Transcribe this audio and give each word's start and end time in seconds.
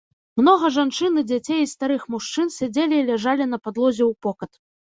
Многа 0.39 0.71
жанчын, 0.77 1.19
і 1.23 1.23
дзяцей, 1.31 1.59
і 1.67 1.69
старых 1.75 2.09
мужчын 2.15 2.47
сядзелі 2.57 2.99
і 3.03 3.07
ляжалі 3.13 3.51
на 3.53 3.57
падлозе 3.69 4.13
ўпокат. 4.13 4.51